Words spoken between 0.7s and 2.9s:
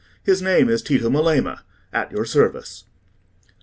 Tito Melema, at your service."